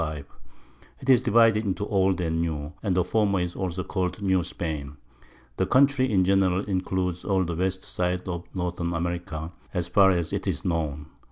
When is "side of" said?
7.83-8.45